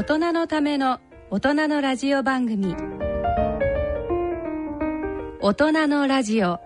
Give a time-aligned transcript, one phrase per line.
[0.00, 0.98] 大人のための
[1.30, 2.74] 大人のラジオ番組
[5.42, 6.58] 大人のラジオ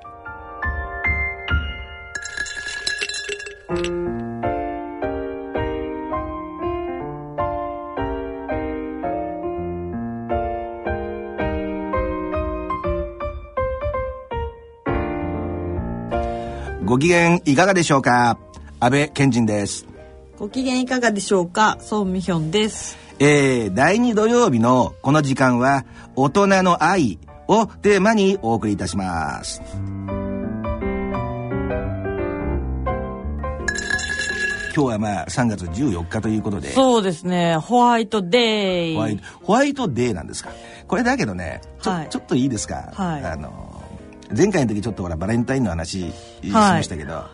[16.84, 18.38] ご機嫌いかがでしょうか？
[18.78, 19.88] 安倍賢人です。
[20.38, 21.78] ご機嫌いかがでしょうか？
[21.80, 23.02] ソンミヒョンです。
[23.18, 25.84] えー、第2土曜日のこの時間は
[26.16, 29.62] 大人の愛をテーマにお送りいたします。
[34.76, 37.56] 今日はまあ3月14日ということで、そうですね。
[37.56, 38.94] ホワイトデイ。
[38.94, 40.50] ホワイトホワイトデーなんですか？
[40.88, 42.90] これだけどね、ちょ,、はいちょっといいですか？
[42.92, 43.52] はいあの
[44.36, 46.12] 前回の時ちょっとほらバレンタインの話し
[46.50, 47.24] ましたけど、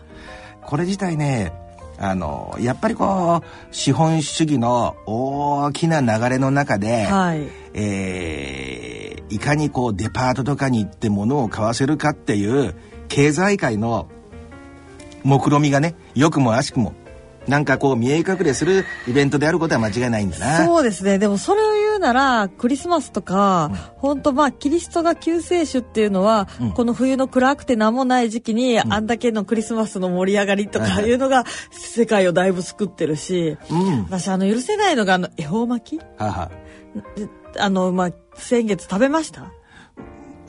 [0.63, 1.53] これ自体ね、
[2.01, 7.49] あのやっぱりこう資本主義の大きな流れの中で、はい。
[7.75, 12.75] えーいかにこうデパートとかに行って物を買わせるかっていう
[13.09, 14.09] 経済界の
[15.23, 16.95] 目論みがね良くも悪しくも
[17.47, 20.67] なんかこう見え隠れするイベントであることは間違いないんだな。
[20.67, 21.19] そうですね。
[21.19, 21.63] でもそれ
[22.01, 26.73] なら、クリスマスとか、本当まあ、キリストが救世主っていうのは、うん。
[26.73, 34.03] この冬の暗くて何もない時期に、あんだけのクリスマスの盛り上がりとかいうのが、世界をだいぶ救ってるし、うん。
[34.11, 36.01] 私、あの、許せないのが、あの、恵方巻き？
[36.19, 36.51] はは。
[37.59, 39.53] あの、まあ、先月食べました？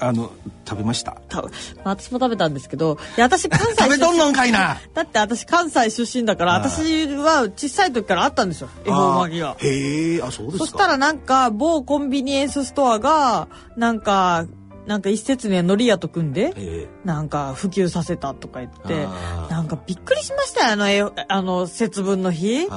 [0.04, 0.32] あの
[0.68, 1.18] 食べました？
[1.30, 1.44] た
[1.84, 4.78] 私も食べたんですけど、いや、私関西出身食べとんのんかいな。
[4.94, 9.56] だって私関西出身だから、私は小さい時からあったんですよ、恵方巻きが。
[9.60, 10.66] へえ、あそうですか。
[10.66, 14.46] そしたらなんか、某コンビニエンスストアが、なんか、
[14.88, 19.08] なんか一説には海苔屋と組んで、えなんか普及させたとか言って
[19.50, 22.68] なんかびっくりしましたよ、あのえ、あの、節分の日。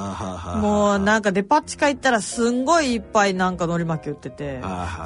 [0.61, 4.61] もうなんかデパ地下行ったらすんごいいっぱいなんか海苔巻き売ってて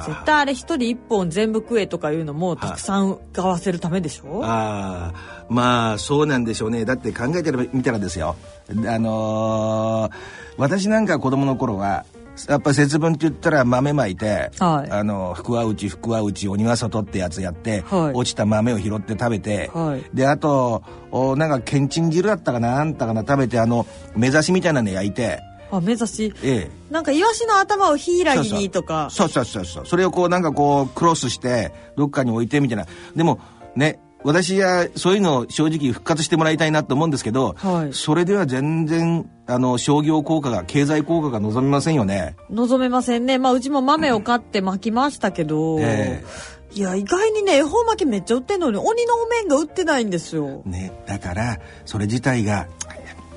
[0.06, 4.42] 絶対あれ一人一本全部食えとかいうのもたくさん買わせるためでしょ？
[4.44, 6.84] ああまあそうなんでしょうね。
[6.84, 8.36] だって考えてみたらですよ。
[8.86, 10.14] あのー
[10.58, 12.04] 私なんか子供の頃は
[12.48, 14.90] やっぱ節分って言ったら豆まいて、はい。
[14.90, 18.12] あの福は内福は内鬼は外ってやつやって、はい。
[18.14, 20.04] 落ちた豆を拾って食べて、はい。
[20.14, 23.86] であとおなんかけんちん汁だったかななんだかな食べてあの
[24.16, 25.40] 目指しみたいなの焼いて。
[25.72, 26.34] あ目指し？
[26.42, 26.70] ええ。
[26.90, 29.08] なんかイワシの頭をヒイラギにとか。
[29.10, 29.86] そうそうそうそう。
[29.86, 32.86] それをこうなんかこうクロスしてどっかに置いてみたいな。
[33.14, 33.38] でも
[33.76, 37.94] ね私はそういうのを正直復活してもらいたいなと思うんですけど、はい。
[37.94, 42.36] それでは全然あの商業効果が経済効果が望めませんよね。
[42.50, 43.38] 望めませんね。
[43.38, 46.22] まあうちも豆を買って巻きましたけど、え。
[46.72, 50.62] いや意外にね恵方巻きめっちゃ売ってんのに鬼のお面が売ってないんですよ。
[50.64, 52.68] ね、だからそれ自体が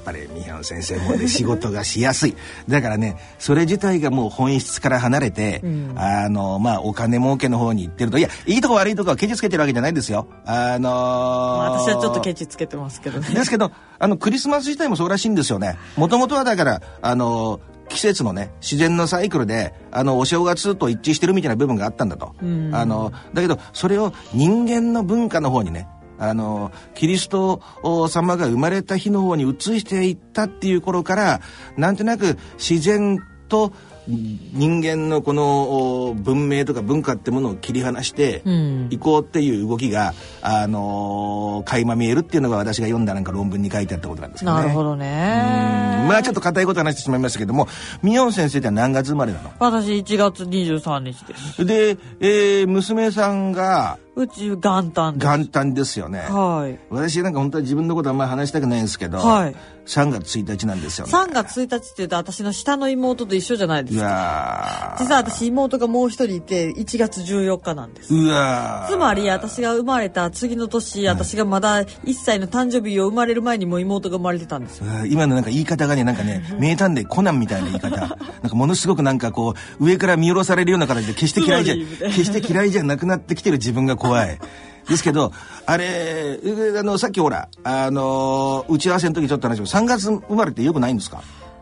[0.03, 2.35] ぱりミハン先生もね 仕事がしやすい
[2.67, 10.27] だからねそれ自体がもう本質から離れて、うんあのまあお金儲けの方に行ってるといやいいとこ悪いとこはケチつけてるわけじゃないですよ。
[10.45, 15.77] あのーまあ私はちょっとケチつけてますけどねですけどあのクリスマス自体もそうらしいんですよね。
[15.97, 17.59] もともとはだからあの
[17.89, 22.33] 季節のね自然のサイクルであのお正月と一致してるみたいな部分があったんだと。
[22.41, 25.87] うんあのだけどそれを人間の文化の方にね
[26.29, 27.61] あのキリスト
[28.09, 31.41] 様が生まれた日の方に移していったっていう頃から
[31.77, 33.19] なんとなく自然
[33.49, 33.73] と
[34.05, 38.87] 人間のこのお文明とか文化ってものを切り離してうん。
[38.91, 44.61] いこうっていう動きが、あのー垣間見えるっていうのが私が読んだなんか論文に書いてあったことなんですけどね。
[44.63, 44.99] なるほどうん。
[44.99, 47.69] ねまあちょっと硬いこと話してしまいましたけども、
[48.01, 49.51] ミヨン先生って何月生まれなの？
[49.59, 51.65] 私1月23日です。
[51.65, 55.27] で、えー娘さんがうち元旦です。
[55.27, 56.19] 元旦ですよね。
[56.19, 56.79] はい。
[56.89, 59.55] 私なんか本当は自分のことあんまり話したくないんですけど、はい。
[59.85, 61.11] 3月1日なんですよね。
[61.11, 64.05] 3月1日って言うと私の下の妹と一緒じゃないでうすか。
[64.05, 65.03] わー。
[65.03, 68.13] 実は私妹がもう一人いて1月14日なんです。
[68.13, 68.91] うわー。
[68.91, 74.85] つまり私が生まれた次の年私がまだ1歳の誕生日を生まれる前にもう妹が生まれてたんですよ。
[74.85, 77.93] うん今のなんか言い方がねなんかね名探偵コナンみたいな言い方。
[77.97, 81.75] なんかものすごくなんかこう上から見下ろされるような形で決して嫌いじゃ
[82.07, 84.39] 決して嫌いじゃなくなってきてる自分が怖い。
[84.87, 85.31] ですけど
[85.65, 91.21] あれうあのさっきほらあの打ち合わせの時ちょっと話したけど3月生まれってよくないんですか？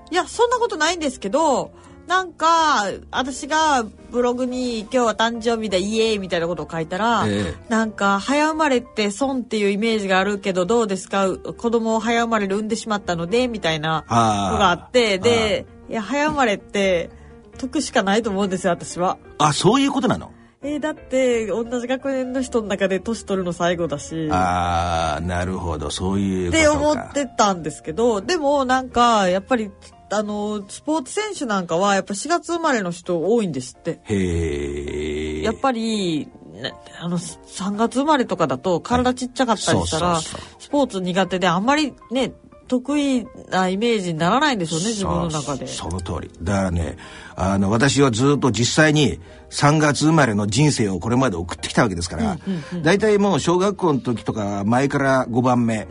[0.10, 1.72] いやそんなことないんですけど
[2.08, 11.28] なんか私がブログに「今日は誕生日だイエーイ!」みたいなことを書いたら、えなんか早生まれって損っていうイメージがあるけどどうですか？
[11.30, 17.12] 子供を早生まれで産んでしまったのでみたいなのがあってでいや早生まれって
[17.60, 19.20] 得しかないと思うんですよ私は。
[19.38, 20.32] あそういうことなの？
[20.64, 24.30] えーだって同じ学年の人の中で年取るの最後だし。
[24.32, 25.90] ああなるほど。
[25.90, 26.70] そういうことか。
[26.70, 29.72] って思ってたんですけどでもなんかやっぱり
[30.12, 34.02] あのスポーツ選手なんかはやっぱ4月生まれの人多いんですって。
[34.04, 42.34] へえやっぱりねあの3月生まれとかだと体ちっちゃかったりしたらスポーツ苦手であんまりね
[42.72, 45.68] 得意なイメージにならないんですよね自分の中で。
[45.68, 46.32] その通り。
[46.42, 46.96] だからね
[47.36, 49.20] あの私はずっと実際に
[49.50, 52.38] 3月生まれの人生をこれまで送ってきたわけですから
[52.82, 55.86] 大体、もう小学校の時とか前から5番目、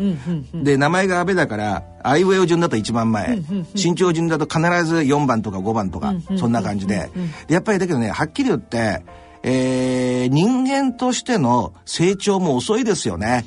[0.54, 3.40] で名前が安倍だからあいうえお順だと一番前、
[3.74, 7.10] 身長順だと必ず4番とか5番とか、そんな感じで。
[7.46, 9.02] でやっぱりだけどねはっきり言って、
[9.42, 13.44] えー人間としての成長も遅いですよね。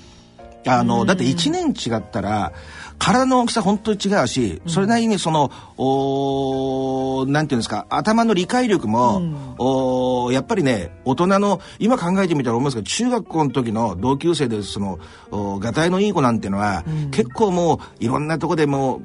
[0.68, 2.54] あの、だって1年違ったら、
[3.00, 9.22] 体の大きさ本当に違うし、それなりにその、おーなんていうんですか、頭の理解力も、
[9.58, 15.00] おーやっぱりね、大人の、今考えてみたら思いますけど、中学校の時の同級生で、その、
[15.32, 19.02] おがたいのいい子なんていうのは、結構もう、いろんなとこでもう、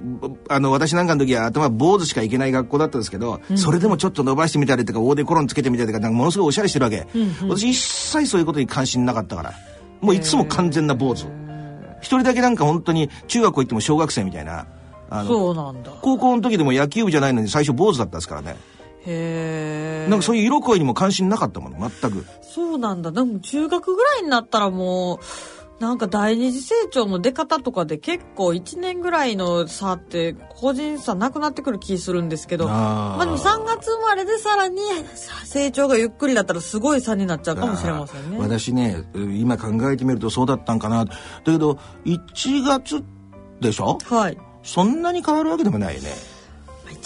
[0.49, 7.07] あの、私なんかの時は頭坊主しか行けない学校だったんですけど、それでもちょっと伸ばしてみたりとか、大手コロンつけてみたりとか、なんかものすごいおしゃれしてるわけ。
[7.49, 9.53] 私一切そういうことに関心なかったから。
[10.01, 11.27] もういつも完全な坊主。
[12.01, 14.67] 一人だけなんか本当に中学校行っても小学生みたいな。
[15.11, 18.57] あのそうなんだ高校の時でも野球部じゃないのに最初坊主だったですからね。
[19.07, 22.27] へえなんかそういう色恋にも関心なかったもの、全く。
[22.43, 25.19] そうなんだでも中学ぐらいになったらもう
[25.81, 34.81] なんか第二次成長の出方とかで結構1年ぐらいの差って個人差なくなってくる気するんですけどまあでも3月生まれでさらに
[35.45, 38.39] 成長がゆっくりだったらすごい差になっちゃうかもしれませんね。
[38.39, 41.05] 私ね、今考えてみるとそうだったんかな。
[41.05, 41.13] だ
[41.45, 43.05] けど、1月
[43.61, 43.99] でしょ？
[44.05, 46.11] はいそんなに変わるわけでもないね。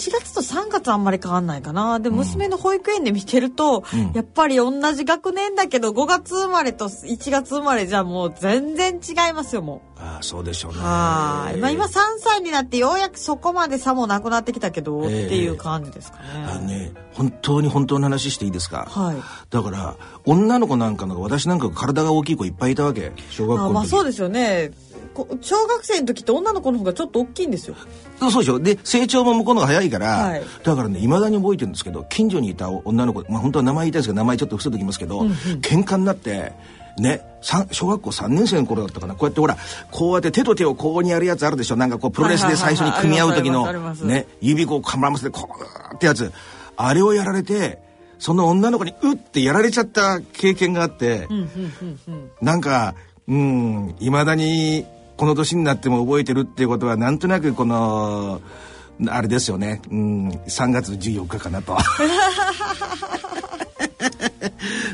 [0.03, 9.99] 1月と3月あんまり変わんないかなで娘の保育園で見てると、うんやっぱり同じ学年だけど5月生まれと1月生まれじゃもう全然違いますよもう。
[9.99, 10.79] ああ、そうでしょうね。
[10.79, 11.89] はい、まあ、今3
[12.19, 16.23] 歳になってようやくそこまで差もなくなってきたけど、ええっていう感じですかね。
[16.47, 18.85] あのね、本当に本当の話していいですか？
[18.89, 19.17] はい。
[19.49, 19.95] だから、
[20.25, 23.11] 女の子なんかの私なんか体が大きい子いっぱいいたわけ。
[23.29, 23.71] 小学校の時。
[23.71, 24.92] あまあそうですよねこ
[25.41, 27.75] 小学生の時って女の子の方がちょっと大きいんですよ。
[28.19, 28.59] そうでしょ。
[28.59, 30.43] で成長も向こうの方が早いから、はい。
[30.63, 36.53] だからねいまだに覚えてるんですけど近所にいた女の子、まあ、本当は名前言いたいですけど名前ちょっと伏せときますけど、喧嘩になって
[36.97, 39.15] ね小学校3年生の頃だったかな。
[39.15, 39.57] こうやってほら
[39.91, 41.75] こうやって手と手をこうにやるやつあるでしょ。
[41.75, 43.71] なんかこうプロレスで最初に組み合う時の
[44.03, 45.49] ね指こうかまらせてこ
[45.91, 46.31] うってやつ
[46.75, 47.79] あれをやられて
[48.19, 51.27] その女の子にうってやられちゃった経験があって、
[52.41, 52.95] なんか
[53.27, 54.85] うんいまだに
[55.23, 58.41] この年になっても覚えてるっていうことはなんとなくこの
[59.07, 61.77] あれですよね、うん、3月14日かなと。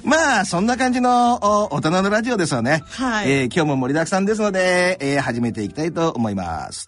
[0.06, 1.40] まあそんな感じの
[1.72, 2.84] お大人のラジオですよね。
[2.92, 6.88] はいえー今日も盛りだくさんですので、えー始めていきたいと思います。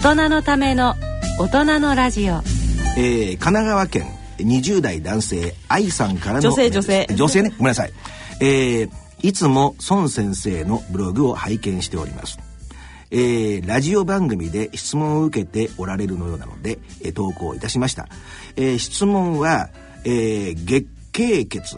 [0.00, 0.94] 大人のための
[1.40, 2.34] 大人のラジオ。
[2.96, 4.06] えー神奈川県
[4.38, 7.08] 20代男性愛さんからの女性女性。
[7.16, 7.50] 女性ね。
[7.50, 7.92] ごめんなさい、
[8.40, 8.90] えー
[9.22, 12.38] いつも孫先生のブログを拝見しております、
[13.10, 18.06] えーラジオ番組で質問を受けておられるのようなので、えー投稿いたしました。
[18.54, 19.70] えー質問は、
[20.04, 21.76] えー月経血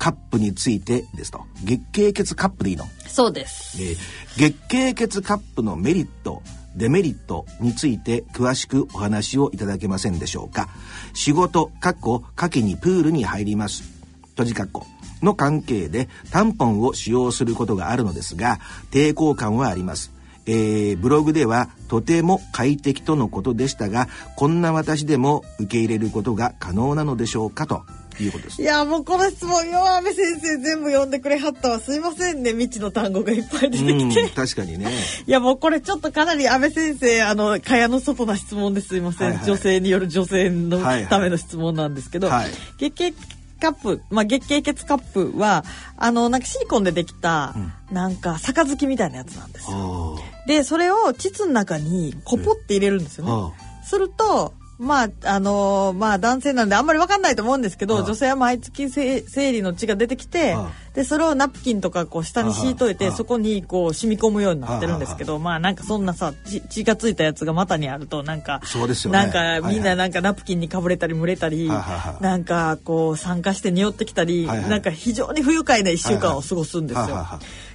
[0.00, 1.44] カップについてですと。
[1.62, 2.86] 月経血カップでいいの？
[3.06, 3.80] そうです。
[3.80, 3.96] えー
[4.36, 6.42] 月経血カップのメリット
[6.76, 10.68] デメリットについて詳しくお話をいただけませんでしょうか。
[11.14, 13.82] 仕事かっこ夏季にプールに入ります。
[14.30, 14.86] 閉じかっこ
[15.22, 18.58] の関係でタンポンを使用することがあるのですが
[18.90, 20.12] 抵抗感はあります。
[20.46, 27.84] えーブログではとても快適とのことでしたがこんな私でも受け入れることが可能なのでしょうかと。
[28.22, 31.80] いうことですいや、もうこの質問、よ、安部先生全部読んでくれはったわ。
[31.80, 34.28] すいませんね、未知の単語がいっぱい出てうんきて。
[34.28, 34.92] 確かにね。
[35.26, 38.96] いや、もうこれちょっとかなり安部先生、あの、蚊帳の外な質問です。
[38.96, 39.28] いません。
[39.28, 39.46] はいはい。
[39.46, 41.06] 女性による女性のはいはい。
[41.06, 42.50] ための質問なんですけど、はい。
[42.78, 43.14] 月経
[43.60, 45.64] カップ、まあ、月経血カップは、
[45.96, 47.54] あの、なんかシリコンでできた、
[47.92, 50.16] なんか、杯みたいなやつなんですよ。
[50.18, 53.30] あで、それを膣の中にコポって入れるんですよね。
[53.32, 58.02] あすると、まあ、あのーまあ男性なんであんまりわかんないと思うんですけど、ああ。
[58.04, 69.18] 女性は毎月せ生理の血が出てきてああ、で、それをナプキンとかこう下に敷いといて、そこにこう染み込むようになってるんですけど、まあなんかそんなさ、血血がついたやつが股にあるとなんか、そうですよね。
[69.18, 77.26] なんかみんななんかナプキンにかぶれたり蒸れたり、はなんかこう酸化して匂ってきたり、はなんか非常に不愉快な一週間を過ごすんですよ。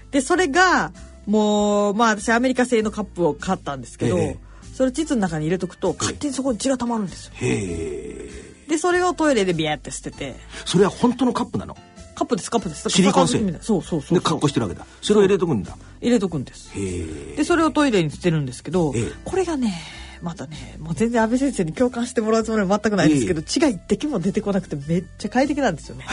[0.10, 0.92] で、それが、
[1.28, 7.32] もう、まあ私アメリカ製のカップを買ったんですけど、ええそれ膣の中に入れとくと勝手にそこに血が溜まるんですよ。
[7.36, 8.28] へ
[8.68, 8.68] え。
[8.68, 11.78] で、それをトイレでビャーって捨てて、それは本当のカップなの？
[12.14, 12.90] カップです、カップです。
[12.90, 13.40] シリコン製？
[13.62, 14.86] そうそうそうで格好してるわけだ。
[15.02, 15.78] それを入れとくんだ。
[16.02, 16.74] 入れとくんです。
[16.74, 19.12] で、それをトイレに捨てるんですけど、ええ。
[19.24, 19.74] これがね、
[20.22, 26.06] またね、もう全然安倍先生に共感してもらうつもりは全くないんですけど、血が一滴も出てこなくてめっちゃ快適なんですよね。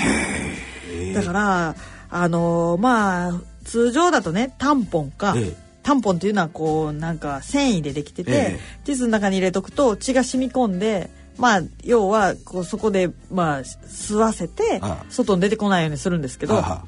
[1.15, 1.75] だから、
[2.11, 16.85] あのーまあ、通常だとね、タンポンか、ええタンポンっていうのはこう、なんか繊維でできてて、え膣の中に入れとくと血が染み込んで、まあ、要は、こう、そこで、まあ、吸わせて外に出てこないようにするんですけど、は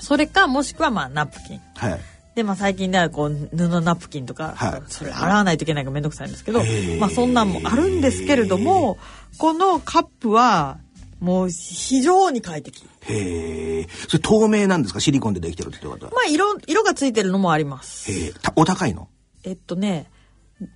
[0.00, 1.60] それか、もしくは、まあ、ナプキン。
[1.76, 2.00] あはい。
[2.34, 4.82] で、まあ、最近では、こう、布ナプキンとか、はい。
[4.88, 6.62] それ洗わないといけないからめんどくさいんですけど
[6.98, 8.98] まあ、そんなんもあるんですけれども、
[9.38, 10.78] このカップは、
[11.20, 12.84] もう、非常に快適。
[13.08, 15.00] へえそれ透明なんですか？
[15.00, 18.10] シリコンでできてるってことはまあ、色、色がついてるのもあります。
[18.12, 19.08] へえたお高いの？
[19.44, 20.10] えっとね、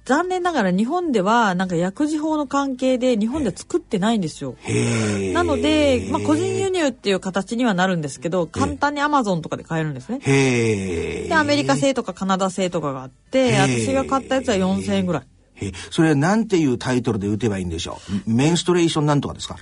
[0.04, 4.54] 残念ながら日本では、なんか薬事法の関係で日本では作ってないんですよ。
[4.60, 10.20] へえなので、まあ、個人輸入っていう形にはなるんですけど、簡単にアマゾンとかで買えるんですね。
[10.22, 15.22] へえで、アメリカ製とかカナダ製とかがあって、私が買ったやつは4000円ぐらい。
[15.56, 18.30] へえそれはなんていうタイトルで打てばいいんでしょう？
[18.32, 19.56] メンストレーションなんとかですか？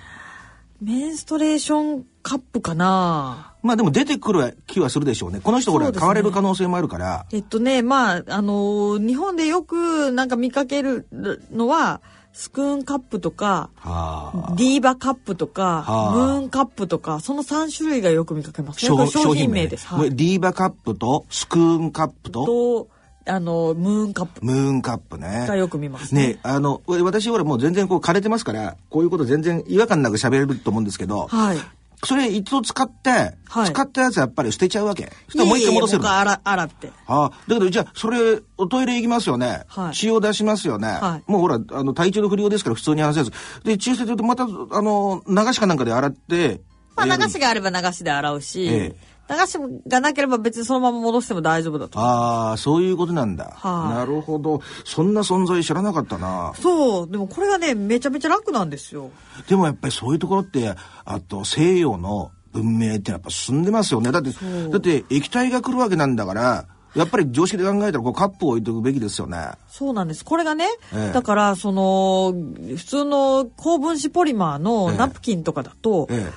[0.80, 3.54] メンストレーションカップかな。
[3.62, 5.40] まあでも出てくる気はするでしょうね。
[5.40, 6.00] この人ほらそうですね。
[6.00, 7.26] 買われる可能性もあるから。
[7.32, 11.06] えっとね、まあ、あのー日本でよくなんか見かける
[11.52, 12.00] のは、
[12.32, 14.54] スクーンカップとか、はあ。
[14.56, 16.12] ディーバカップとか、はあ。
[16.12, 18.80] ムーンカップとか、その3種類がよく見かけます。
[18.80, 18.96] 商
[19.34, 19.86] 品名です。
[19.86, 19.98] はい。
[19.98, 22.46] これディーバカップとスクーンカップと？
[22.46, 22.88] と、
[23.26, 24.44] あの、ムーンカップ。
[24.44, 25.46] ムーンカップね。
[25.46, 26.28] がよく見ますね。
[26.28, 31.58] ねあの私ほらもう全然こう枯れてますからこういうこと全然違和感なく喋れると思うんですけど、はい。
[32.02, 33.10] それ一度使って、
[33.46, 33.66] はい。
[33.66, 35.12] 使ったやつやっぱり捨てちゃうわけ。
[35.26, 36.92] そしたらもう一回戻せるい洗洗って。
[37.06, 39.94] ああだけどじゃあそれおトイレ行きますよね、はい。
[39.94, 41.30] 血を出しますよね、はい。
[41.30, 43.32] もうほらあの体調の不良ですから普通に話せず
[43.64, 46.62] で血を捨ててるとまたあの流しかなんかで洗って
[46.96, 48.96] まあ、流しがあれば流しで洗うし、え
[49.30, 51.98] 流しがなければ別にそのまま戻しても大丈夫だと。
[52.00, 53.94] ああそういうことなんだ、はい。
[53.98, 54.60] なるほど。
[54.84, 56.52] そんな存在知らなかったな。
[56.60, 57.10] そう。
[57.10, 59.10] でもこれがね、めちゃめちゃ楽なんですよ。
[59.48, 64.10] でもやっぱりそういうところってあと西洋の文明ってやっぱ進んでますよね。
[64.10, 64.30] だって
[64.70, 69.38] だって液体が来るわけなんだからやっぱり常識で考えたらこうカップを置いておくべきですよね。
[69.68, 70.24] そうなんです。
[70.24, 71.12] これがね、ええ。
[71.12, 72.34] だから、その、
[72.76, 74.96] 普通の高分子ポリマーのええ。
[74.98, 76.32] ナプキンとかだと、え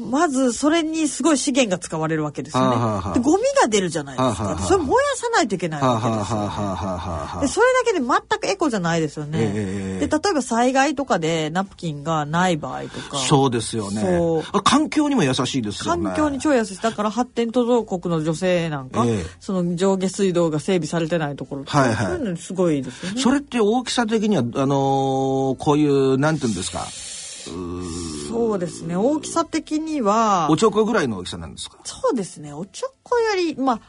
[0.00, 3.12] まずそれにすごい資源が使われるわけですよね。
[3.14, 4.58] で、ゴミが出るじゃないですか。
[4.58, 7.48] それ燃やさないといけないわけですよ。
[7.48, 9.38] それだけで全くエコじゃないですよね。
[9.40, 13.18] ええで、例えば災害とかでナプキンがない場合とか。
[13.18, 16.78] そうですよね環境にも優しいですよね環境に超優しい。
[16.78, 23.20] だから発展途上国の女性なんか、ええその上下水道が整備されてないところとか、はいはいそういうのすごいですよね。
[23.20, 26.86] それって大きさ的にはあのーこういうなんていうんですか
[28.30, 28.96] そうですね。
[28.96, 31.78] 大きさ的にはお、ちょこぐらいの大きさなんですか？
[31.84, 32.52] そうですね。
[32.52, 33.80] おちょこより、まあ、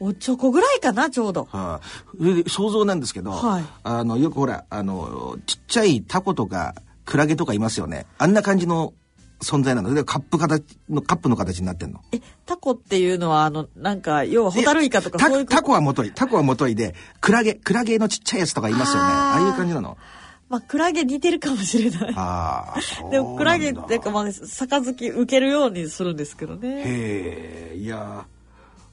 [0.00, 1.46] おちょこぐらいかな、ちょうど。
[1.52, 1.80] は
[2.14, 3.64] い、それで想像なんですけど、はい。
[3.84, 8.06] あのよくほらあのちっちゃいタコとかクラゲとかいますよね。
[8.18, 8.94] あんな感じの
[9.42, 9.94] 存在なの。
[9.94, 12.00] でカップ形のカップの形になってんの。
[12.12, 19.00] えタコっていうのはあのなんか要はホタルイカとかタそういうタコは元いタコは元いでクラゲクラゲのちっちゃいやつとかいますよね。
[19.02, 19.96] ああいう感じなの
[20.50, 22.12] まあクラゲ似てるかもしれない。
[22.16, 22.80] ああ
[23.10, 26.68] でもクラゲっていうかまあ杯受けるようにするんですけどね。
[26.68, 28.26] へえいや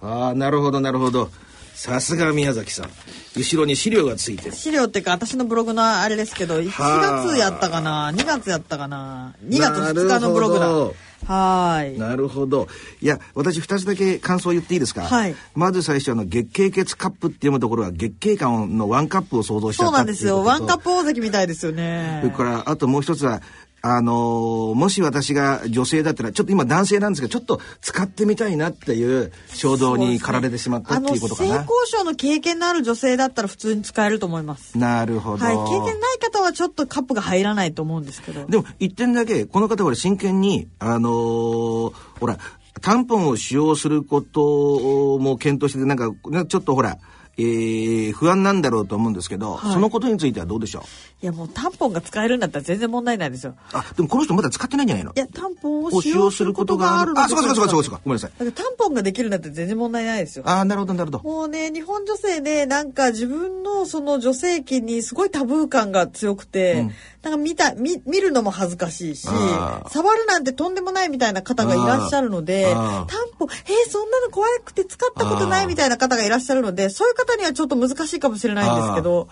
[0.01, 0.07] ー。
[0.07, 1.31] ああなるほどなるほど
[1.77, 2.89] さすが宮崎さん。
[3.35, 4.55] 後ろに資料がついてる。
[4.55, 7.23] 資料っていうか私のブログのあれですけど1はあ。
[7.27, 10.67] 月やったかな？2月やったかな？2月2日のブログだ。
[10.71, 11.99] はーい。
[11.99, 12.67] なるほど。
[12.99, 15.03] いや、私二つだけ感想を言っていいですか？
[15.03, 15.35] はい。
[15.53, 20.43] まず最初あの、月経血カップって読むところは月経感のワンカップを想像しちゃそうなんですよ。
[20.43, 22.21] ワンカップ大関みたいですよね。
[22.23, 23.41] それから、あともう一つは、
[23.81, 31.49] あのーもし私が女性だったら、ちょっと今男性なんですが、ちょっと使ってみたいなっていう衝動に駆られてしまったっていうことかな。
[31.49, 35.45] 性交渉の経験のある女性だったら普通に使えると思いますなるほど。
[35.45, 42.37] はい経験ない方はちょっとカップが入らないと思うんですけどでも一点だけこの方は真剣にあのーほら
[42.81, 46.97] タンポンを使用することも検討しててなんかねちょっとほら、
[47.39, 49.73] えー不安なんだろうと思うんですけど、はい。
[49.73, 50.83] そのことについてはどうでしょう？
[51.23, 53.55] いやもうタンポンが使えるんだったら全然問題ないですよ。
[53.73, 55.13] あでもこの人まだ使ってないんじゃないの？
[55.15, 58.01] いやタンポンをを使用することがあるのあそうかそうかそうかそうか。
[58.03, 58.31] ごめんなさい。
[58.31, 60.43] だからタンポンができるんだったら全然問題ないですよ。
[60.47, 61.23] あなるほどなるほど。
[61.23, 66.91] もうね日本女性ねなんか自分のその女性器にすごいタブー感が強くて、うん
[67.29, 73.05] なんか見た見見るのも恥ずかしいし触るなんてとんでもないみたいな方がいらっしゃるのであー。
[73.05, 79.27] タンポンえー、そんなの怖くて使ったことないみたいな方がいらっしゃるのでそういう方にはちょっと難しいかもしれないんですけど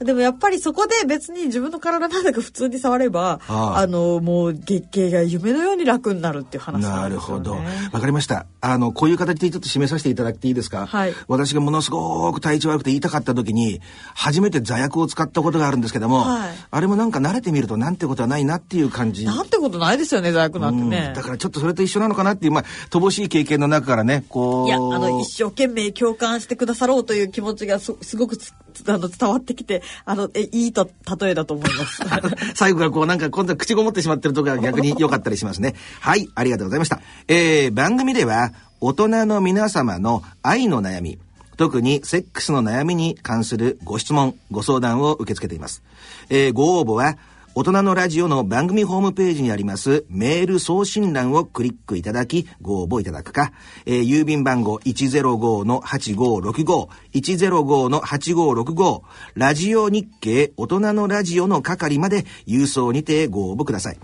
[0.00, 7.48] でもやっぱりそこで別に自分の体なんだか普通に触ればあのもう月経が夢のように楽になるっていうー話ななんるですよね。
[7.48, 7.60] ほど。
[7.92, 8.46] わかりました。
[8.60, 10.86] あのこういう形でちょっと締めさせていただいていいですか？
[10.86, 11.14] はい。
[11.28, 13.80] 私がものすごく体調悪くて痛かった時に
[14.14, 16.54] 初めて座薬を使ったことがあるんですけども、はい。
[16.70, 21.12] あれもなんか慣れてみるとなんてことはないなっていう感じなんてことないですよね座薬なんてうんね。
[21.14, 28.52] だからちょっとそれと一緒なのかなっていうまあ乏しい経験の中からねこういやあの一生懸命共感してくださろうという気持ちがすすごくつ
[28.86, 30.90] あの伝わってきてあのえいいと
[31.20, 32.02] 例えだと思います。
[32.54, 35.74] 最後がこうなんか今度は口ごもってしまってるところが 逆に良かったりしますね。
[36.00, 37.00] はい、ありがとうございました。
[37.28, 41.18] えー、番組では大人の皆様の愛の悩み、
[41.56, 45.82] 特にセックスの悩みに関するご質問、ご相談を受け付けています。
[46.28, 47.16] えー、ご応募は
[47.56, 53.52] 大人のラジオの番組ホームページにありますメール送信欄をクリックいただきご応募いただくか、
[53.86, 59.02] えー郵便番号105-8565 105-8565
[59.34, 64.00] ラジオ日経大人のラジオの係まで郵送にてご応募ください。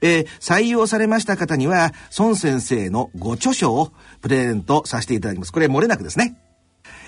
[0.00, 5.52] えー採用されました方には孫先生のご著書をプレゼントさせていただきます。
[5.52, 6.38] これ漏れなくですね。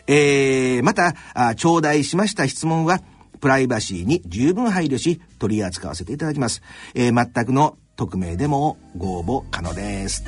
[0.08, 1.14] えーまた、
[1.54, 3.00] 頂戴しました質問は、
[3.40, 6.62] プライバシーに十分配慮し、取り扱わせていただきます。
[6.94, 10.24] えー全くの匿名でもご応募可能です。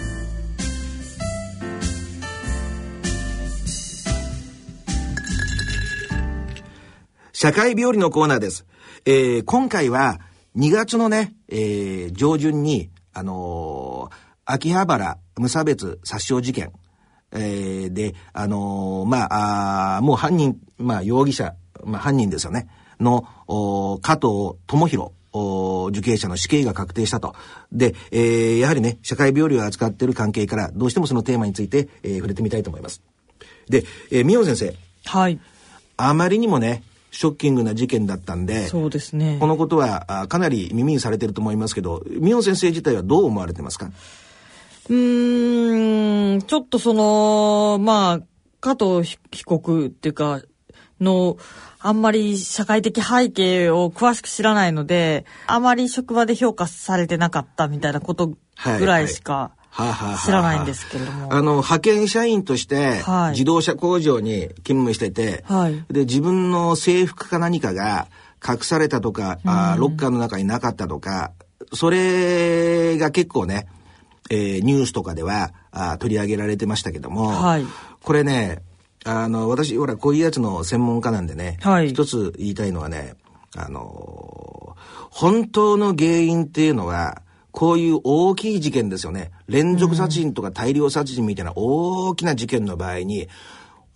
[7.32, 8.66] 社会病理のコーナーです。
[9.04, 10.18] えー今回は
[10.56, 14.16] 2月のね、えー上旬に、あのー
[14.50, 16.72] 秋葉原無差別殺傷事件、
[17.32, 22.68] えーで、あのーまあ、もう犯人、まあ、容疑者、まあ、犯人ですよね、
[23.00, 23.26] の、
[24.02, 27.34] 加藤智弘、お受刑者の死刑が確定したと。
[27.70, 33.02] で、えーやはりね、社会病理を扱っている関係から、どうしてもそのテーマについて、えー触れてみたいと思います。
[33.68, 35.38] で、えー、宮尾先生、はい
[36.00, 39.46] あまりにもね、ショッキングな事件だったんで、そうですねこ。
[39.48, 43.90] のことはあかなり耳にされてると思いますけど、宮尾先生自体はどう思われてますか？
[44.88, 48.20] うーんちょっとそのまあ
[48.60, 50.42] 加藤被告っていうか
[51.00, 51.36] の
[51.80, 58.36] あんまり社会的背景を詳しく知らないのであまり職場で評価されてなかったみたいなことぐ
[58.86, 61.32] らいしかはあはあはあ知らないんですけれども。
[61.32, 65.84] あの、派遣社員としてはい、自動車工場に勤務してて、はい。
[65.88, 68.08] で、自分の制服か何かが
[68.46, 71.32] 隠されたとか、あーロッカーの中になかったとか、
[71.74, 73.68] それが結構ね、
[74.30, 77.64] えーニュースとかではあー取り上げられてましたけども、はい
[78.02, 78.62] これね、
[79.04, 83.14] あの、私、ほら、こういうやつの専門家なんでね、はい一つ言いたいのはね、
[83.56, 84.76] あの
[85.10, 89.32] 本当の原因っていうのは、こういう大きい事件ですよね。
[89.48, 93.28] 連続殺人とか大量殺人みたいな大きな事件の場合に、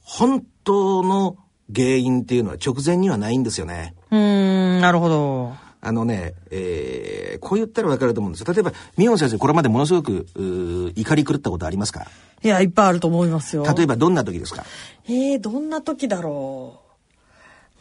[0.00, 1.36] 本当の
[1.74, 3.94] 原因っていうのは直前にはないんですよね。
[4.10, 5.54] うーんなるほど。
[5.84, 8.52] あのね、えー、こう言ったらわかると思うんですよ。
[8.54, 12.06] 例えば、宮本先生、これまでものすごく、うー怒り狂ったことありますか？
[12.44, 13.64] いやいっぱいあると思いますよ。
[13.64, 14.64] 例えばどんな時ですか？
[15.08, 16.81] えー、どんな時だろう。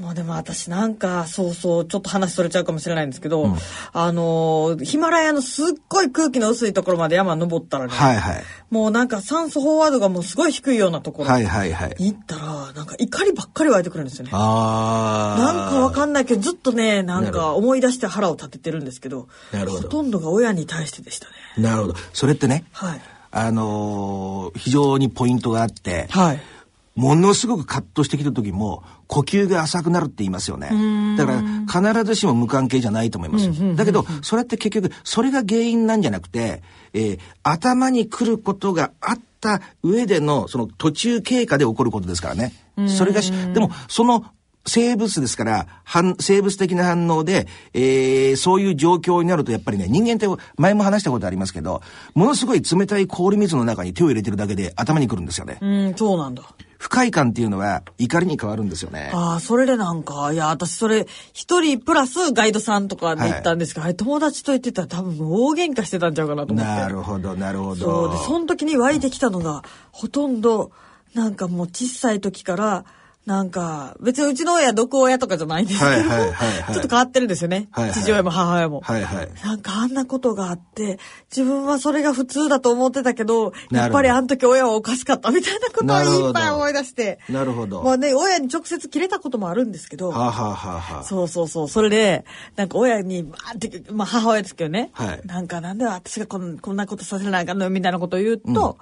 [0.02, 3.56] もうでも私なんか、そうそう、ちょっと話それちゃうかもしれないんですけど、
[3.94, 8.44] あのーヒマラヤのすっごい空気の薄いところまで山登ったらね、はいはい。
[8.72, 12.12] もうなんか酸素飽和度がもうすごい低いようなところはいに。
[12.12, 14.32] 行ったら、なんか怒りばっかり湧いてくるんですよね。
[14.34, 15.54] ああ。
[15.54, 21.34] なんかわかんないけど、ずっとね、なんか思い出して腹を立ててるんですけど、なるほどとんどが親に対してでしたね。
[21.58, 21.96] なるほど。
[22.14, 23.02] それってね、はい。
[23.32, 26.42] ああのー非常にポイントがあって、はい。
[26.96, 30.70] ものすごくカットしてきた時も呼吸が浅くなるって言いますよね。
[31.18, 33.76] だから必ずしも無関係じゃないと思います。
[33.76, 42.54] だけどそれって結局それが原因なんじゃなくて、えー頭に来ることがあった上でのその途中経過で起こることですからね。
[42.88, 44.26] それがしでもその
[44.66, 51.82] 生物ですから、反、生物的な反応で、えーそういう状況になると、やっぱりね、人間って前も話したことありますけど、
[52.14, 55.58] ものすごい冷たい氷水の中に手を入れてるだけで頭に来るんですよね。
[55.62, 56.44] うん、そうなんだ。
[56.82, 59.12] 不快感っていうのは怒りに変わるんですよね。
[59.14, 66.72] ああ、それでなんか、いや、私それ、一人プラスガイドさんとかで行ったんですけど、あれ友達と行ってたら多分大喧嘩してたんちゃうかなと思って。
[66.72, 68.14] なるほど、なるほそうど。
[68.14, 70.72] で、その時に湧いてきたのが、ほとんど、
[71.14, 72.86] なんかもう小さい時から、
[73.26, 77.68] なんか、別にうちの親毒親とかじゃないんですけど、はいはいはいはいちょっと変わってるんですよね。
[77.72, 78.82] はいはい父親も母親も。
[78.82, 79.30] はいはい。
[79.44, 80.98] なんかあんなことがあって、
[81.30, 87.20] 自分はそれが普通だと思ってたけど、やっぱりあの時親はおかしかったみたいなことをいっぱい思い出して。
[87.30, 87.84] なるほど。
[87.84, 91.70] まあね、親に直接切れたこともあるんですけど、はあ、はあはそうそうそう。
[91.70, 94.90] それで、なんか親に、バーって、まあ母親ですけどね。
[94.94, 98.78] はいなんかなんで私がこんこんなことさせないかんのよみたいなことを言うと、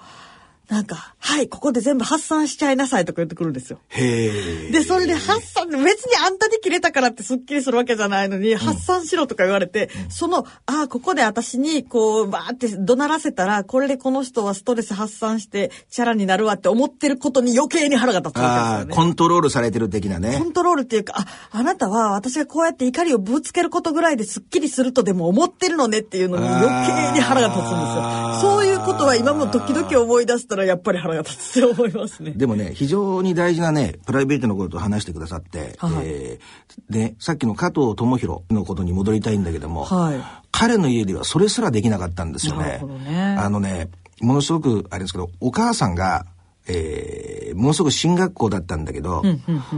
[0.70, 3.80] なんか、はい、ここで全部発散しちゃいなさいとか言ってくるんですよ。
[3.88, 4.72] へえ。
[4.72, 18.96] で、それで発散、別にあんたに切れたからってスッキリするわけじゃないのに、発散しろとか言われて、その、ああ、ここで私に、こう、バーって怒鳴らせたら、これでこの人はストレス発散して、チャラになるわって思ってることに余計に腹が立つわけですああ、よね。
[18.96, 20.38] コントロールされてる的なコね。
[20.38, 28.40] ントロールっていうか、あ、あなたは私がこうやって怒りをぶつけることぐらいですっきりするとでも思ってるのねっていうのに余計に腹が立つんですよ。
[28.42, 32.32] そういうことは今も時々思い出したらやっぱり腹が立つって思いますね。
[32.32, 42.82] でもね、非常に大事なね、プライベートのことを話してくださって、はいえーで、さっきの加藤智弘のことに戻りたいんだけども、はい彼の家ではそれすらできなかったんですよね。
[43.08, 46.26] ねあのね、ものすごく、あれですけど、お母さんが、
[46.68, 49.24] えーものすごく進学校だったんだけど、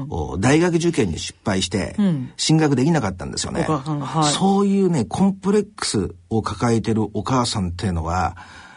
[0.10, 3.62] お大学受験に失敗して、ん進学できなかったんですよね。
[3.62, 8.36] お母さんがはいそういうね、コンプレックスを抱えてるお母さんっていうのは、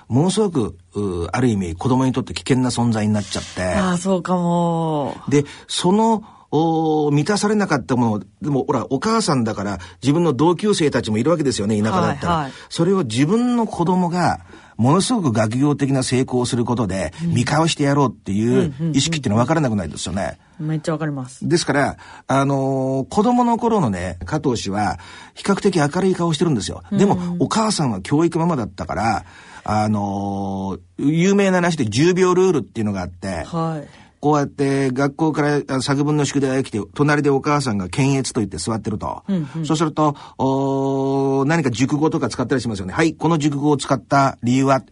[0.08, 5.16] ものすごく、うある意味子供にとって危険な存在になっちゃって、ああ、そうかも。
[5.28, 6.22] で、その、
[6.56, 12.34] お満たされなかったもの、でも、ほら、お母さんだから、自分の同級生たちもいるわけですよね、田舎だったら。
[12.34, 14.40] はいはいそれを自分の子供が、
[14.76, 20.38] ものすごく学業的な成功をすることで、見返してやろうっていう意識っていうのは分からなくないですよね。
[20.58, 21.46] めっちゃわかります。
[21.48, 24.98] ですから、あのー子供の頃のね、加藤氏は、
[25.34, 26.82] 比較的明るい顔してるんですよ。
[26.92, 29.24] でも、お母さんは教育ママだったから、
[29.64, 33.88] あのー有名な話で10秒ルールっていうのがあって、はい。
[34.20, 39.22] こうやって学校からあ作文の宿題が来て、隣でお母さんが検閲と言って座ってると。
[39.66, 42.94] そうすると、おー何か熟語とか使ったりしますよね。
[42.94, 44.82] はい、この熟語を使った理由は、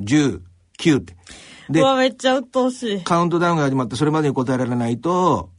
[0.00, 0.40] 10、
[0.78, 1.16] 9って。
[1.70, 3.04] でめっちゃ鬱陶しい。
[3.04, 5.53] カウントダウンが始まって、それまでに答えられないと、お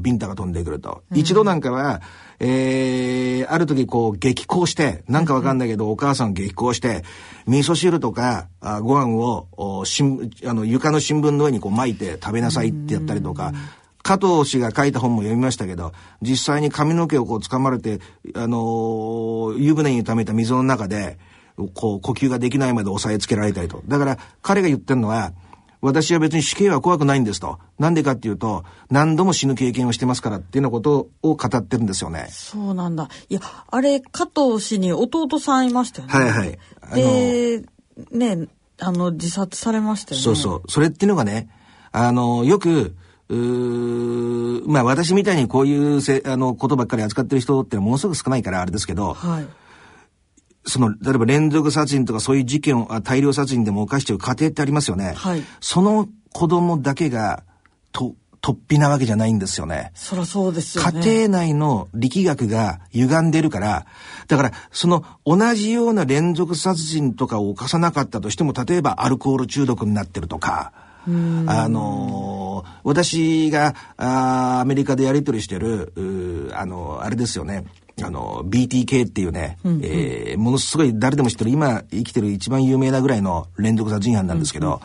[0.00, 1.02] ビンタが飛んでくると。
[1.14, 2.00] 一度なんかは、
[2.40, 7.04] えー、ある時こう激高して、なんかわかんないけど、お母さん激高して、
[7.46, 13.52] 味噌汁とかあご飯をお新あの床の新聞の上にこう巻いて食べなさいってやったりとか、
[14.02, 15.92] 加藤氏が書いた本も読みましたけど、
[16.22, 18.00] 実際に髪の毛をこう掴まれて、
[18.34, 21.18] あのー湯船に溜めた水の中で、
[21.74, 23.82] こう呼吸ができないまで押さえつけられたりと。
[23.86, 25.32] だから彼が言ってるのは、
[25.80, 27.58] 私は別に死刑は怖くないんですと。
[27.78, 32.26] なんでかっていうと、何度も死ぬ経験をしてますからっていうようなことを語ってるんですよね。
[32.30, 33.08] そうなんだ。
[33.28, 36.14] いや、あれ、加藤氏に弟さんいましたよね。
[36.14, 36.58] はいはい。
[36.94, 37.64] で、
[38.10, 38.48] ね、
[38.80, 40.24] あの、自殺されましたよね。
[40.24, 40.62] そうそう。
[40.68, 41.48] それっていうのがね、
[41.92, 42.94] あの、よく、
[43.28, 49.46] うーまあ私みたいにこういうせあのことばっかり扱ってる人ってものすごく少ないからあれですけど、はい。
[50.68, 55.14] その、例えば連続殺人とかそういう事件を、あ大量殺人でも犯してる家庭ってありますよね。
[55.16, 57.42] はいその子供だけが、
[57.90, 59.90] と、突飛なわけじゃないんですよね。
[59.94, 61.00] そらそうですよね。
[61.02, 63.86] 家庭内の力学が歪んでるから、
[64.28, 70.72] だから、その同じような連続殺人とかを犯さなかったとしても、例えばアルコール中毒になってるとか、
[71.06, 77.64] あのー私があーアメリカでやり取りしてる、あのーあれですよね。
[78.04, 84.80] あの、BTK っていうね、えーものすごい誰でも知ってる、今生きてる一番有名なぐらいの連続殺人犯なんですけど、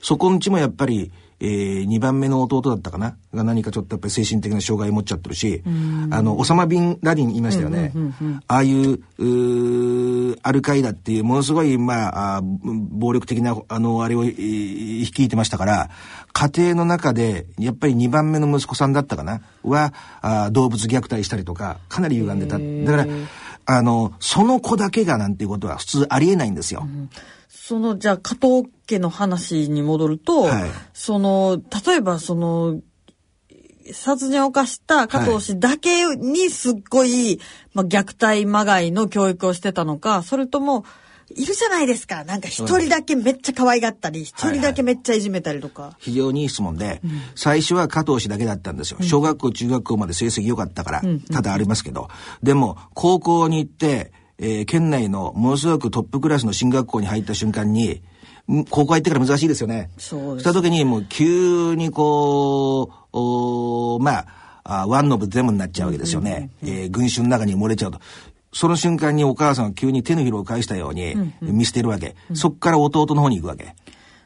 [0.00, 3.16] そこんちもやっぱり、えー、2番目の弟だったかな？
[3.34, 5.62] が何かちょっとやっぱり精神的な障害を持っちゃってるし、
[6.10, 7.92] あの、オサマ・ビン・ラディン言いましたよね。
[8.46, 15.90] ああいううアルカイダっていうものすごい、まあ、あ暴力的な、あの、あれを、えー、率いてましたから、
[16.32, 19.42] 家庭の中で、やっぱり2番目の息子さんだったかな？
[19.62, 22.58] は、あ動物虐待したりとか、かなり歪んでた。
[22.58, 23.12] だから、
[23.66, 26.82] あの、その子だけがなんていうことは普通ありえないんですよ。
[26.84, 27.10] うん
[27.68, 32.80] その、じゃあ、加藤家の話に戻ると、はい、その、例えばその、
[33.92, 37.40] 殺人を犯した加藤氏だけにすっごい、
[37.74, 40.84] まあ、虐待まがいの教育をしてたのか、それとも、
[41.34, 42.22] いるじゃないですか。
[42.22, 45.82] なんか一人だけめっちゃ可愛がったり、一人だけめっちゃいじめたりとか。
[45.82, 48.98] はいはい、非常にいい質問で、うん、最初は加藤氏だけだったんですよ。
[49.02, 52.06] 小学校、中学校まで成績良かったから、うん、ただありますけど。
[52.44, 58.02] でも、高校に行って、えー、県内のものすごくトップクラスの進学校に入った瞬間に、
[58.70, 59.90] 高校入ってから難しいですよね。
[59.98, 64.26] そうした時にもう急にこう、おまあ、
[64.62, 66.50] あワンノブゼムになっちゃうわけですよね。
[66.62, 68.00] うんうんうん、えー、群衆の中に漏れちゃうと。
[68.52, 72.06] その瞬間にお母さんが急に手のひらを返したように見捨てるわけ。
[72.06, 73.74] うんうん、そっから弟の方に行くわけ。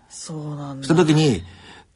[0.09, 0.85] そうなんだ。
[0.85, 1.43] した時に、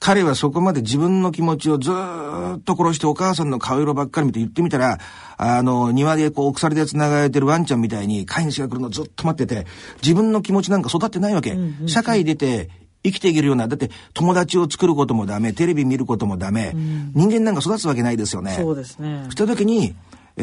[0.04, 4.98] 彼はそこまで自分の気持ちをずっと殺してお母さんの顔色ばっかり見て言ってみたら、
[5.38, 9.66] あの、庭でこう鎖で繋がれてるワンちゃんみたいに飼い主が来るのずっと待ってて、
[10.02, 11.52] 自分の気持ちなんか育ってないわけ。
[11.52, 12.68] うんうん、社会出て
[13.02, 18.58] 生きていけるような、だって友達を作ることもダメ、テレビ見ることもダメ、うん、人間なんか育つわけないですよね。
[18.60, 19.24] そうですね。
[19.30, 19.94] した時に、
[20.36, 20.42] え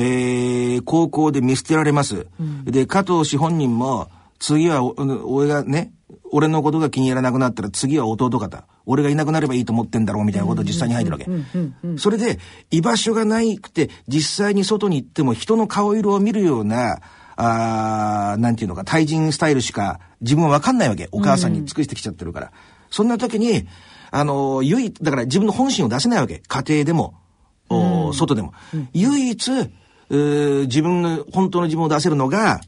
[0.79, 2.25] ー、高校で見捨てられます。
[2.39, 5.91] うん、で、加藤氏本人も、次は俺がね、
[6.31, 8.65] 俺のことが気に入らなくなったら次は弟方。
[8.85, 11.41] 俺がいなくなればいいと思ってんだろうみたいなことを実際に入ってるわ
[11.83, 11.97] け。
[11.97, 12.39] それで、
[12.71, 16.99] 居場所がないくて、実際に外に行っても人の顔色を見るような、
[17.35, 21.09] あなんていうのか、対人スタイルしか自分はわかんないわけ。
[21.11, 22.51] お母さんに尽くしてきちゃってるから。
[22.89, 23.67] そんな時に、
[24.11, 26.43] あの、唯一、だから自分の本心を出せないわけ。
[26.47, 27.15] 家庭でも、
[27.69, 28.53] お外でも。
[28.93, 29.51] 唯一、
[30.09, 32.59] 自分の、本当の自分を出せるのが、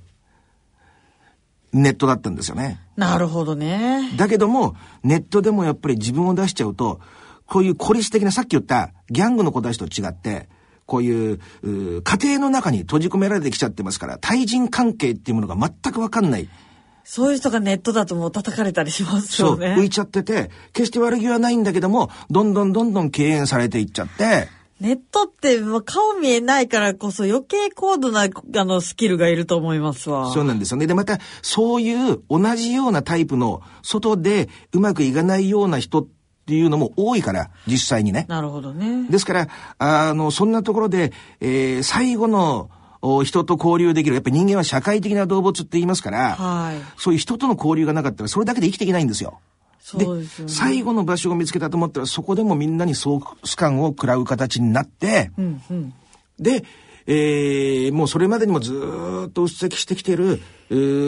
[1.73, 2.79] ネットだったんですよね。
[2.95, 4.11] なるほどね。
[4.15, 7.01] だけども、ネットでもやっぱり自分を出しちゃうと、
[7.45, 10.47] こういう孤立的な、さっき言ったギャングの子たちと違って、
[10.85, 16.49] こういうう家庭の中に閉じ込められてきちゃってますから、対人関係っていうものが全くわかんない。
[17.05, 19.73] そういう人がネットだともう叩かれたりしますよね。
[19.75, 24.47] そう、浮いちゃってて、決して悪気はないんだけども、どんどんどんどん敬遠されていっちゃって、
[24.79, 30.31] ネットって顔見えないからこそ余計高度なあのスキルがいると思いますわ。
[30.33, 30.87] そうなんですよね。
[30.87, 36.07] で、またそういう同じようなタイプの外でうまくいかないような人っ
[36.45, 38.25] ていうのも多いから、実際にね。
[38.27, 39.07] なるほどね。
[39.09, 42.69] ですから、あの、そんなところで、えー、最後の
[43.23, 44.15] 人と交流できる。
[44.15, 49.39] やっぱり人間は社会的な動物って言いますから、はい、そういう人との交流がなかったらそれだけで生きていけないんですよ。
[49.97, 55.93] で、ね、最後の場所を見つけたと思ったら、そこでもみんなに総スカンを食らう形になって、うんうん、
[56.39, 56.63] で、
[57.05, 58.73] えー、もうそれまでにもず
[59.27, 60.39] っとうっ積してきてる、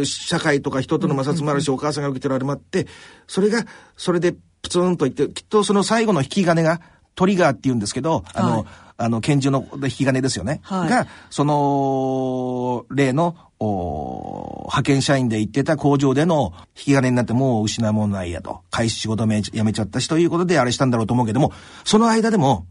[0.05, 2.87] 社会とか人との摩擦もあるし、お母さんが受けてるあれもあって、
[3.27, 6.81] それが、それでプツンといって、きっとその最後の引き金が、
[7.15, 8.65] トリガーって言うんですけど、あの、はい、
[8.97, 10.61] あの、拳銃の引き金ですよね。
[10.63, 18.61] はい、が、その、例の、派遣社員で行ってた工場での引き金になってもう失うものないやと。
[18.69, 21.51] 開始仕事め辞めちゃったしということであれしたんだろうと思うけども、
[21.83, 22.65] その間でも、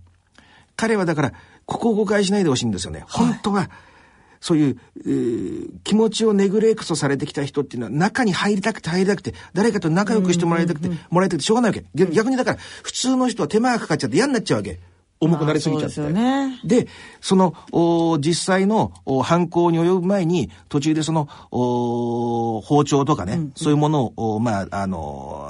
[0.76, 1.32] 彼はだから、
[1.66, 3.04] ここを誤解しないでほしいんですよね。
[3.08, 3.70] 本当は、
[4.40, 11.86] そういう、えー、気持ちをネグレクトされてきた人っていうのは中に入りたくて入りたくて、誰かと仲良くしてもらいたくて、もらいたくてしょうがないわけ。
[11.94, 14.80] 逆にだから、普通の人は手間がかかっちゃって嫌になっちゃうわけ。
[15.24, 16.00] 重くなりすぎちゃって。
[16.00, 16.88] でね、で、
[17.20, 17.54] その、
[18.20, 25.46] 実際の犯行に及ぶ前に、途中でその、包丁とかね、うんうん、そういうものを、まあ、あの、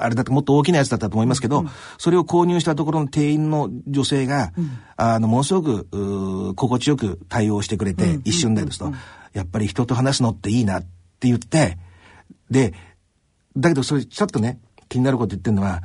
[0.00, 1.66] あれだともっと大きなやつだったと思いますけど、うん。
[1.66, 8.92] うん、それを購入したところの店員の女性が、うん、あの、ものすごく、心地よく対応してくれて、うんうん、一瞬でですと、
[9.32, 11.78] やっぱり人と話すのっていいなって言って、
[12.50, 12.74] で、
[13.56, 14.38] だけどそれちょっと。
[14.38, 15.82] ね、気になること言ってるのは、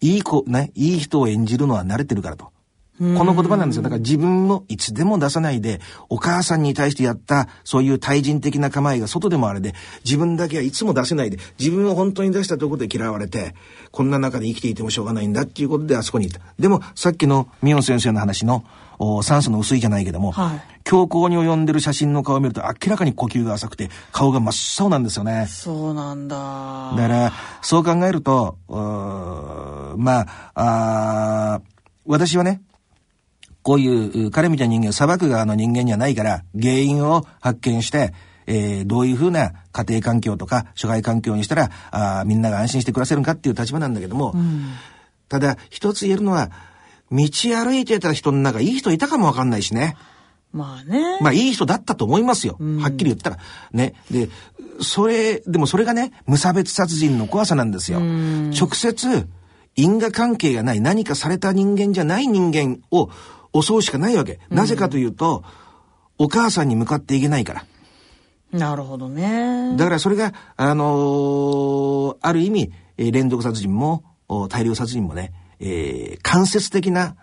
[0.00, 2.52] いい子、ね、いい人を演じるのは慣れてるからと。
[2.98, 3.82] この言葉なんですよ。
[3.82, 13.54] だから自分のいつでも出さないで、お母さんに対してやったそういう対人的な構えが外でもあれで、自分だけはいつも出せないで、自分を本当に出したところで嫌われて、
[13.92, 16.40] こんな中で生きていてもしょうがないんだっていうことであそこにいた。
[16.58, 18.64] でもさっきのミヨン先生の話の、
[19.22, 25.46] 酸素の薄いじゃないけども、はい、強行に及んでる写真の顔を見ると明らかに呼吸が浅くて顔が真っ青なんですよね。
[25.48, 26.36] そうなんだ。
[26.96, 27.32] だから、
[27.62, 31.60] そう考えると、まあ、あ
[32.06, 32.60] 私はね、
[33.68, 38.14] こういう彼みたいな人間を裁く側の人間にはないから、原因を発見して、
[38.46, 44.70] えー、どういうふうな家庭環境とか社会環境にしたら、あみんなが安心して暮らせるかっていう立場なんだけども、うん
[45.28, 46.50] ただ、一つ言えるのは、
[47.12, 49.98] 道歩いてた人の中、いい人いたかもわかんないしね。
[50.50, 51.18] まあね。
[51.20, 52.56] まあ、いい人だったと思いますよ。
[52.80, 53.38] はっきり言ったら。
[53.72, 53.92] ね。
[54.10, 54.30] で、
[54.80, 58.00] それ、でもそれがね、無差別殺人の怖さなんですよ。
[58.00, 59.28] 直接、
[59.76, 63.10] 因果関係がない何かされた人間じゃない人間を
[63.62, 64.40] 襲うしかないわけ。
[64.50, 65.44] なぜかというと、
[66.18, 67.64] お母さんに向かっていけないから。
[68.52, 69.76] なるほどね。
[69.76, 77.16] だからそれが、あのーある意味、えー連続殺人も、お大量殺人もね、えー間接的な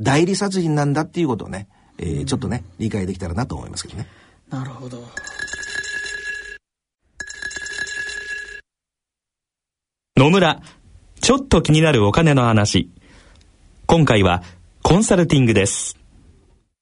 [0.00, 4.06] 代理殺人なんだっていうことをね、えーちょっとね、理解できたらなと思いますけどね。
[4.50, 5.02] なるほど。
[10.16, 10.60] 野村、
[11.20, 12.90] ちょっと気になるお金の話。
[13.86, 14.42] 今回は
[14.82, 15.96] コンサルティングです。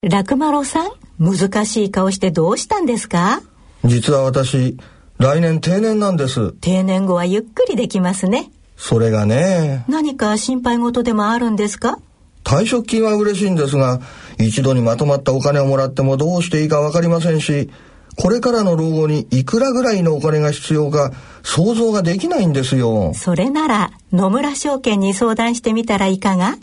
[0.02, 3.42] 楽丸さん、難しい顔してどうしたんですか？
[3.84, 4.78] 実は私、
[5.18, 6.52] 来年定年なんです。
[6.52, 8.50] 定年後はゆっくりできますね。
[8.76, 11.98] それがね、何か心配事でもあるんですか？
[12.42, 14.00] 退職金は嬉しいんですが、
[14.38, 17.70] 一度にまとまったお金をもらってもどうしていいかわかりませんし、
[18.16, 23.12] これからの老後にいくらぐらいのお金が必要か想像ができないんですよ。
[23.14, 26.56] それなら野村証券に相談してみたらいかが？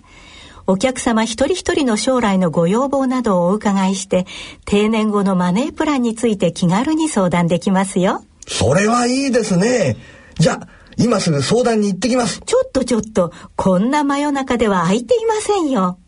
[0.68, 4.26] お客様一人一人の将来のご要望などをお伺いして
[4.66, 9.98] 定年後のマネープランについて気軽に相談できますよそれはいいですね。
[10.40, 12.42] じゃあ、今すぐ相談に行ってきます。
[12.46, 16.00] ちょっとちょっとこんな真夜中では空いていませんよ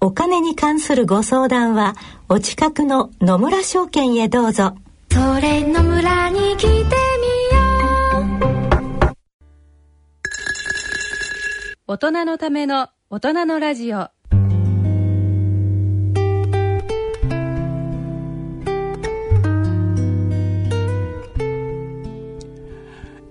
[0.00, 1.94] お金に関するご相談は
[2.28, 4.74] お近くの野村証券へどうぞ
[5.10, 6.84] それの村に来てみよ
[9.10, 9.14] う
[11.86, 14.08] 大人のための大人のラジオ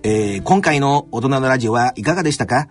[0.02, 2.66] えー今回の大人のラジオはいかがでしたか？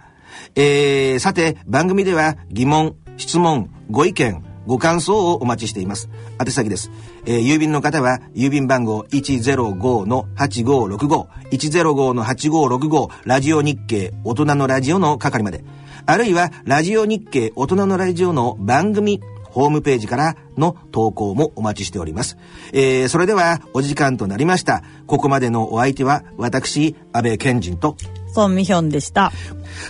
[0.56, 6.10] えーさて、番組では疑問、質問、ご意見、ご感想をお待ちしています。
[6.43, 6.89] 宛先です。
[7.28, 15.63] えー郵便の方は、郵便番号105-8565、105-8565、ラジオ日経大人のラジオの係まで。
[16.05, 22.37] あるいは、ラジオ日経大人のラジオの番組、ホームページからの投稿もお待ちしております。
[22.73, 24.83] えー、それではお時間となりました。
[25.05, 27.95] ここまでのお相手は私、安倍賢人と、
[28.33, 29.31] ソンミヒョンでした。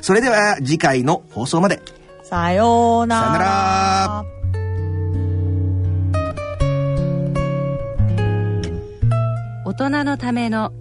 [0.02, 1.82] それでは次回の放送まで。
[2.24, 3.22] さようなら。
[3.22, 4.44] さよなら。
[9.66, 10.72] 大人のための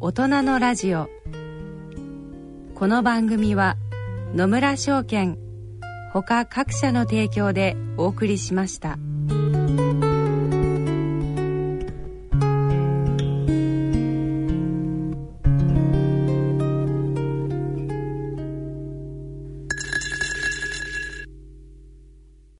[0.00, 1.08] 大人のラジオ
[2.74, 3.76] この番組は
[4.34, 5.36] 野村証券
[6.14, 8.96] ほか各社の提供でお送りしました。